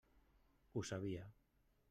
Ho 0.73 0.83
sabia! 0.91 1.29